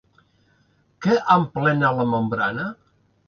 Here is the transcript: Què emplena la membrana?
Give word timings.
Què 1.05 1.17
emplena 1.35 1.91
la 1.99 2.09
membrana? 2.15 2.69